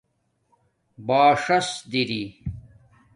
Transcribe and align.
باݽس 1.07 1.69
دری 1.91 2.23